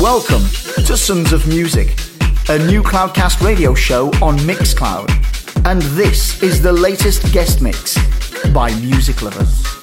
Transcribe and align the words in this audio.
Welcome 0.00 0.44
to 0.86 0.96
Sons 0.96 1.34
of 1.34 1.46
Music, 1.46 1.88
a 2.48 2.58
new 2.58 2.82
Cloudcast 2.82 3.44
radio 3.44 3.74
show 3.74 4.06
on 4.22 4.38
Mixcloud. 4.38 5.10
And 5.66 5.82
this 5.82 6.42
is 6.42 6.62
the 6.62 6.72
latest 6.72 7.30
guest 7.34 7.60
mix 7.60 7.98
by 8.54 8.74
music 8.80 9.20
lovers. 9.20 9.79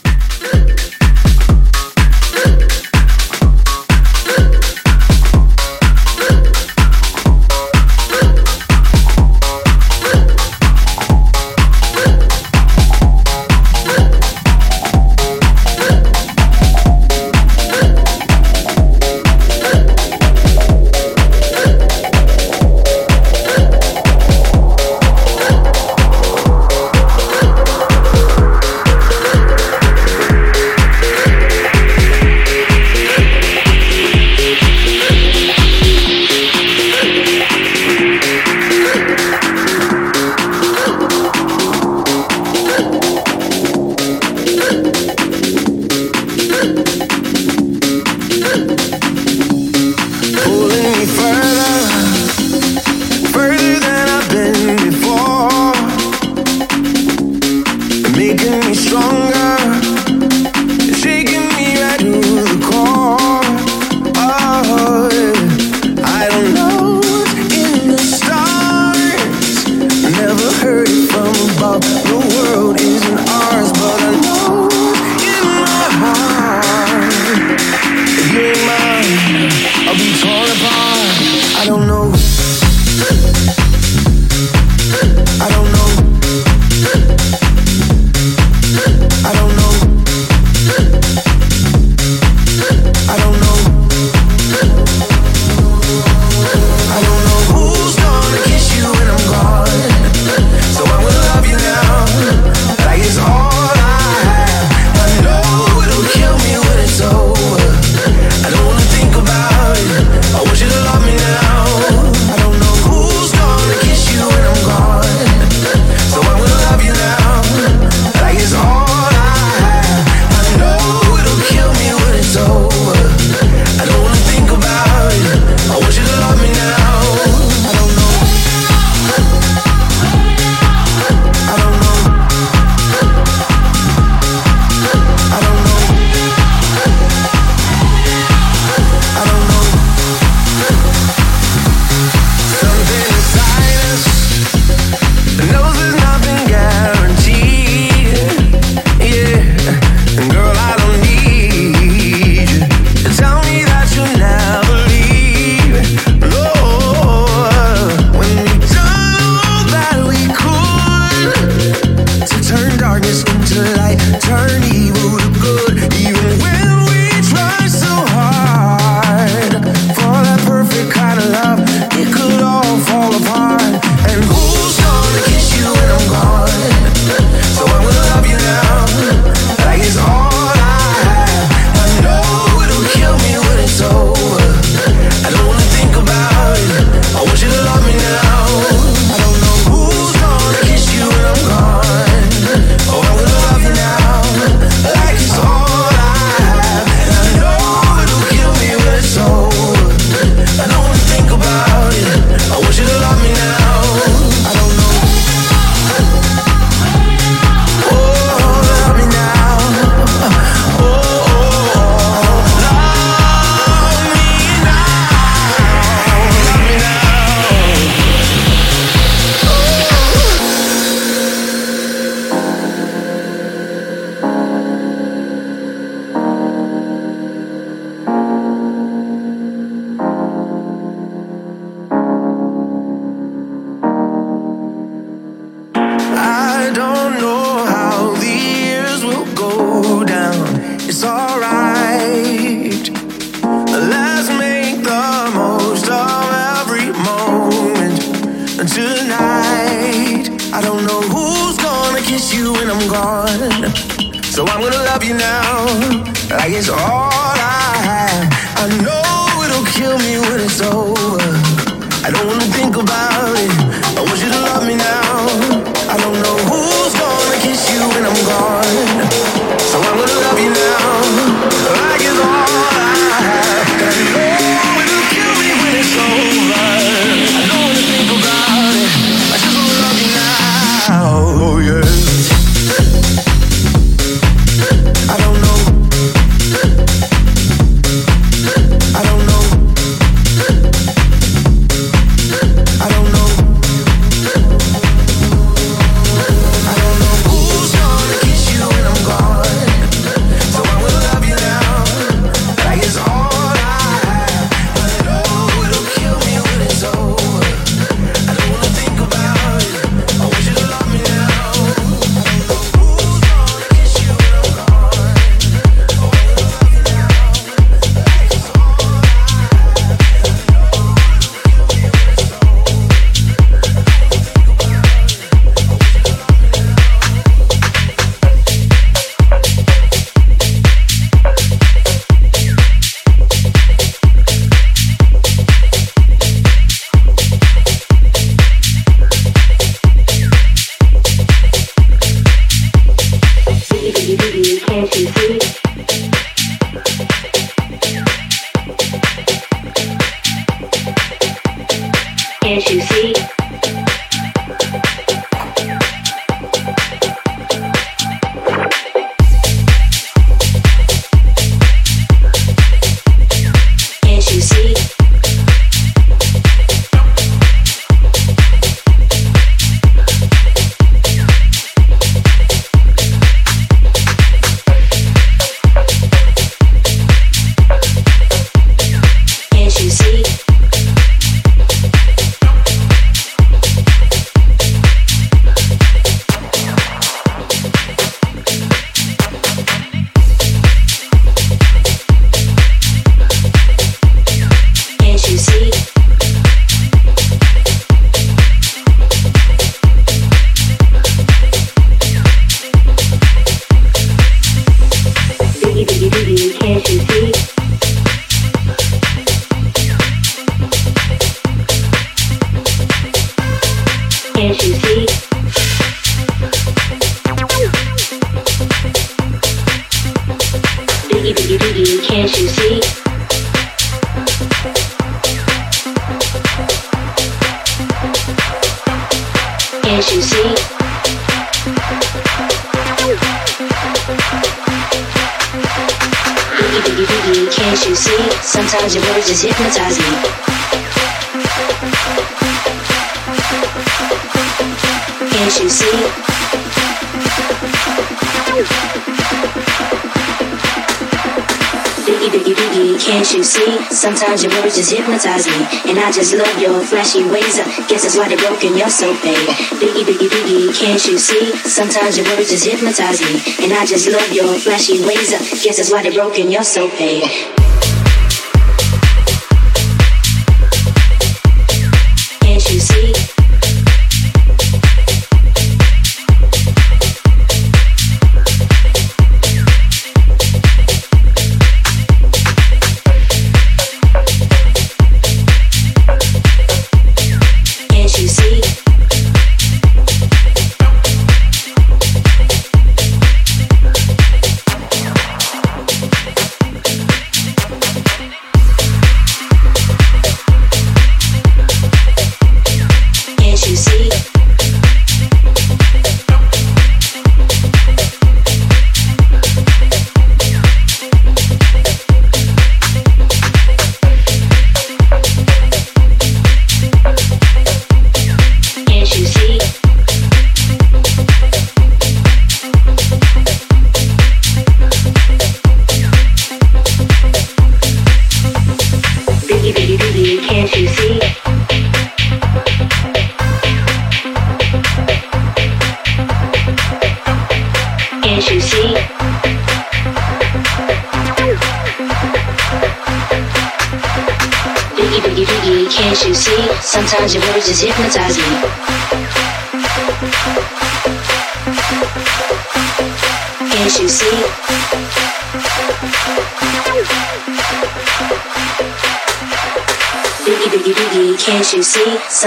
Sometimes 454.07 454.41
your 454.41 454.53
words 454.61 454.77
just 454.77 454.93
hypnotize 454.93 455.45
me. 455.47 455.67
And 455.91 455.99
I 455.99 456.09
just 456.13 456.33
love 456.33 456.61
your 456.61 456.81
flashy 456.81 457.25
ways. 457.25 457.59
Uh, 457.59 457.65
guess 457.89 458.03
that's 458.03 458.15
why 458.15 458.29
they're 458.29 458.37
broken, 458.37 458.77
you're 458.77 458.89
so 458.89 459.13
fake. 459.13 459.35
Biggie, 459.83 460.05
biggie, 460.07 460.29
biggie, 460.29 460.73
can't 460.73 461.05
you 461.07 461.17
see? 461.17 461.51
Sometimes 461.67 462.17
your 462.17 462.25
words 462.27 462.49
just 462.49 462.65
hypnotize 462.65 463.19
me. 463.19 463.65
And 463.65 463.73
I 463.73 463.85
just 463.85 464.07
love 464.07 464.31
your 464.31 464.57
flashy 464.59 465.03
ways. 465.05 465.33
Uh, 465.33 465.39
guess 465.61 465.75
that's 465.75 465.91
why 465.91 466.03
they're 466.03 466.13
broken, 466.13 466.49
you're 466.49 466.63
so 466.63 466.87
fake. 466.87 467.56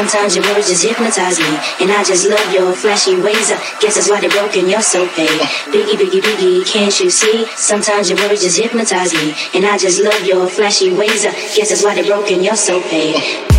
Sometimes 0.01 0.35
your 0.35 0.47
words 0.55 0.67
just 0.67 0.83
hypnotize 0.83 1.39
me. 1.39 1.59
And 1.79 1.93
I 1.93 2.03
just 2.03 2.27
love 2.27 2.55
your 2.55 2.73
flashy 2.73 3.17
ways. 3.17 3.53
I 3.53 3.61
Guess 3.83 3.97
that's 3.97 4.09
why 4.09 4.19
they're 4.19 4.31
broken, 4.31 4.67
you're 4.67 4.81
so 4.81 5.07
fake. 5.07 5.29
Biggie, 5.69 5.93
biggie, 5.93 6.23
biggie, 6.23 6.67
can't 6.67 6.99
you 7.01 7.11
see? 7.11 7.45
Sometimes 7.49 8.09
your 8.09 8.19
words 8.27 8.41
just 8.41 8.59
hypnotize 8.59 9.13
me. 9.13 9.35
And 9.53 9.67
I 9.67 9.77
just 9.77 10.03
love 10.03 10.25
your 10.25 10.49
flashy 10.49 10.91
ways. 10.91 11.27
I 11.27 11.33
Guess 11.55 11.69
that's 11.69 11.85
why 11.85 11.95
they're 11.95 12.05
broken, 12.05 12.43
you're 12.43 12.57
so 12.57 12.81
fake. 12.81 13.50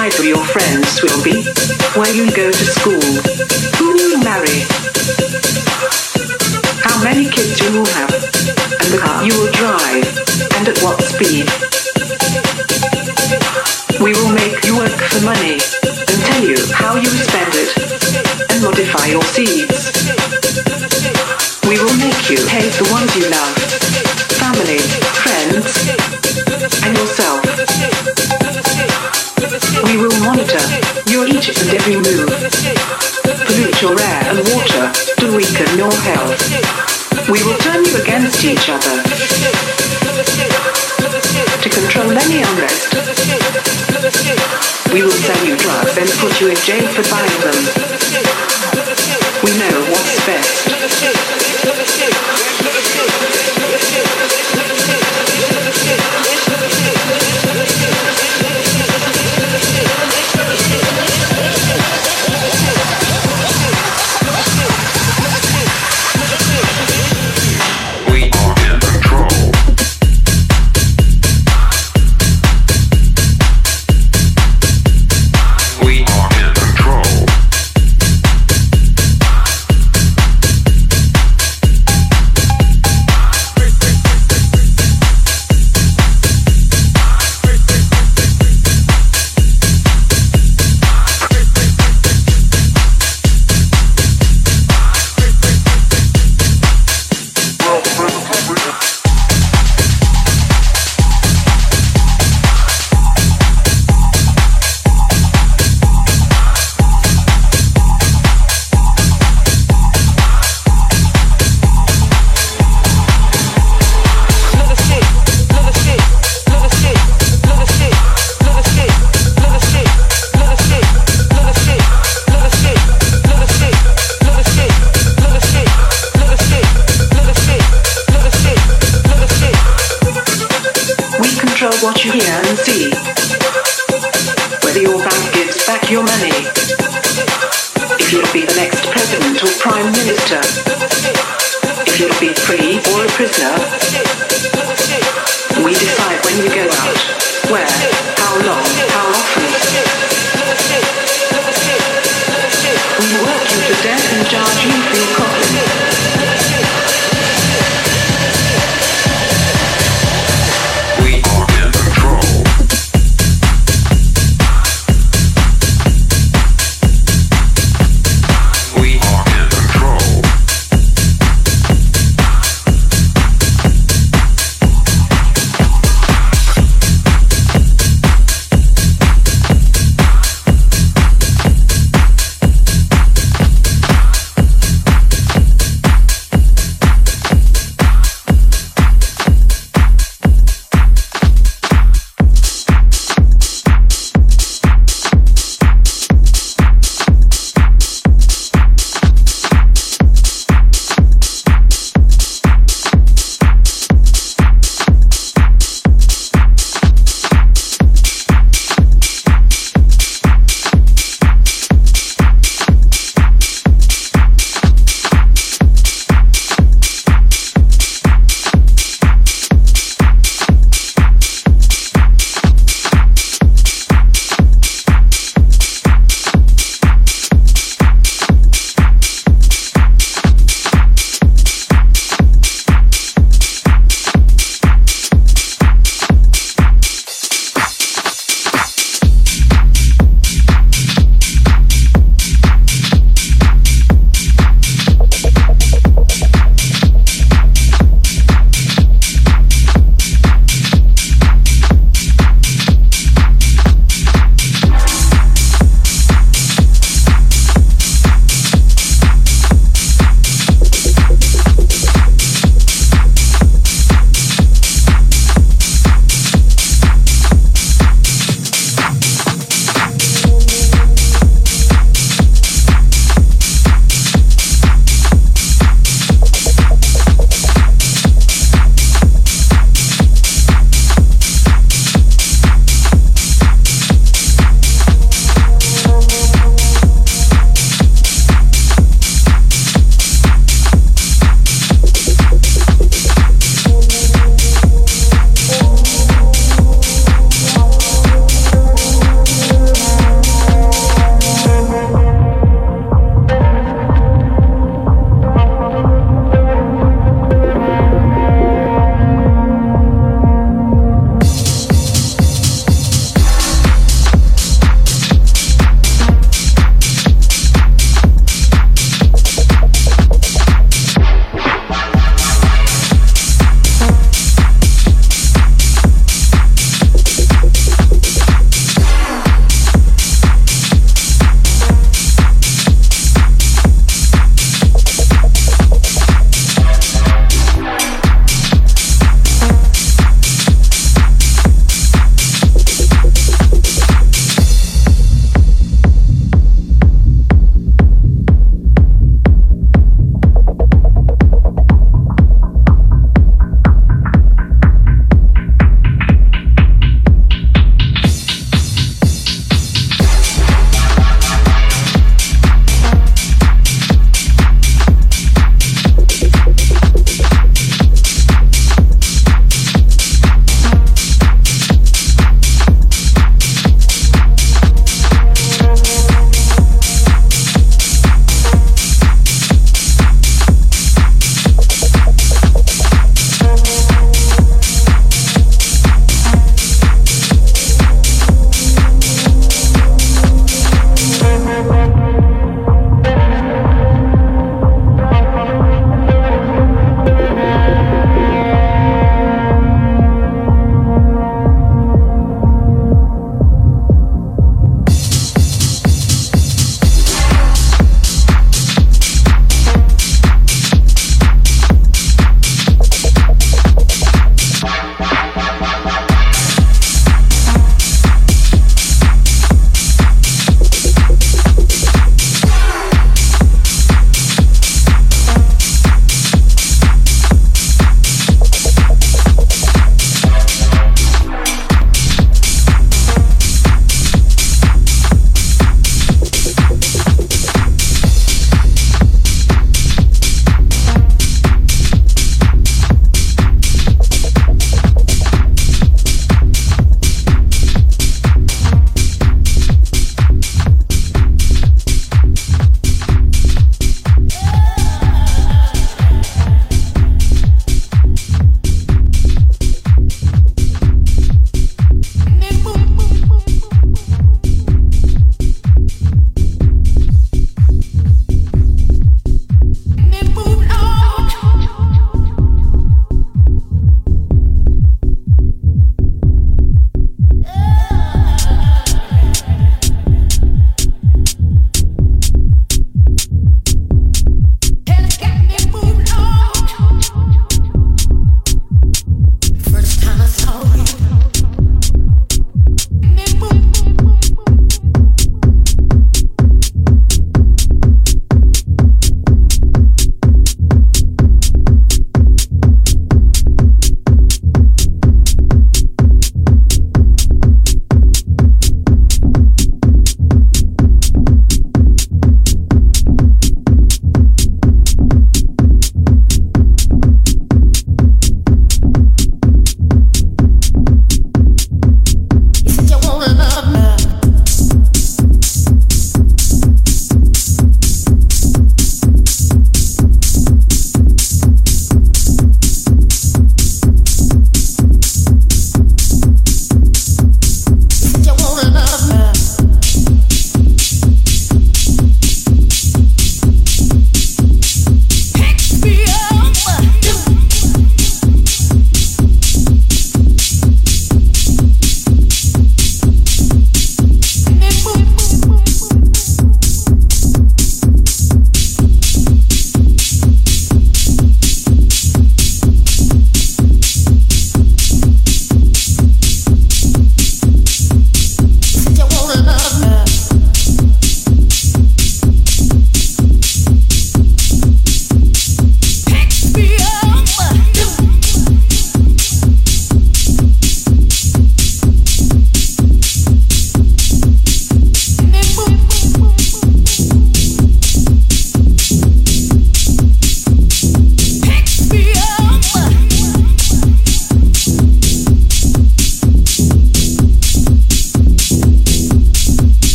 Where 0.00 0.24
your 0.24 0.42
friends 0.46 1.02
will 1.02 1.22
be 1.22 1.42
where 1.94 2.10
you 2.14 2.30
go 2.32 2.50
to 2.50 2.64
school. 2.64 3.29